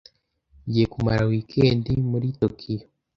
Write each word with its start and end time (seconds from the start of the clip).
Ngiye 0.67 0.85
kumara 0.93 1.23
weekend 1.31 1.85
muri 2.11 2.27
Tokiyo. 2.41 2.85